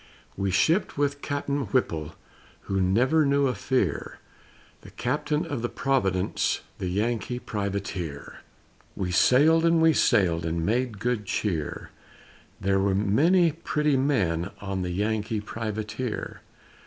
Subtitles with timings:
[0.35, 2.15] We shipped with Cap'n Whipple
[2.61, 4.17] Who never knew a fear,
[4.81, 8.39] The Captain of the Providence, The Yankee Privateer.
[8.95, 11.91] We sailed and we sailed And made good cheer,
[12.59, 16.41] There were many pretty men On the Yankee Privateer.